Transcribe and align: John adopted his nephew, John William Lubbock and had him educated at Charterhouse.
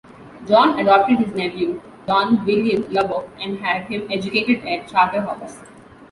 John 0.47 0.79
adopted 0.79 1.19
his 1.19 1.31
nephew, 1.35 1.79
John 2.07 2.43
William 2.43 2.91
Lubbock 2.91 3.29
and 3.39 3.59
had 3.59 3.83
him 3.83 4.07
educated 4.09 4.65
at 4.65 4.87
Charterhouse. 4.87 5.61